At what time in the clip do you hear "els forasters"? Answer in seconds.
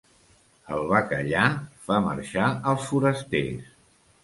2.73-3.73